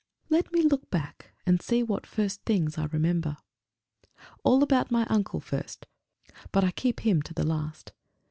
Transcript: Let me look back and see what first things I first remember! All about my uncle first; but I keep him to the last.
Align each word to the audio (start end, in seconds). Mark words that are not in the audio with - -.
Let 0.29 0.51
me 0.51 0.63
look 0.63 0.89
back 0.89 1.31
and 1.45 1.61
see 1.61 1.83
what 1.83 2.07
first 2.07 2.41
things 2.43 2.75
I 2.75 2.85
first 2.85 2.93
remember! 2.93 3.37
All 4.43 4.63
about 4.63 4.89
my 4.89 5.05
uncle 5.11 5.39
first; 5.39 5.85
but 6.51 6.63
I 6.63 6.71
keep 6.71 7.01
him 7.01 7.21
to 7.21 7.35
the 7.35 7.45
last. 7.45 7.93